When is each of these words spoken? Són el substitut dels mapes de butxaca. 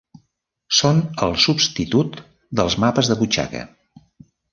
Són 0.77 1.01
el 1.27 1.35
substitut 1.43 2.17
dels 2.61 2.77
mapes 2.85 3.11
de 3.13 3.19
butxaca. 3.21 3.63